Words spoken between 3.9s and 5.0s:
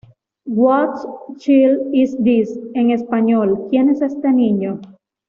es este Niño?